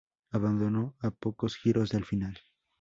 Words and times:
Abandonó 0.31 0.95
a 1.01 1.11
pocos 1.11 1.55
giros 1.55 1.91
del 1.91 2.05
final. 2.05 2.39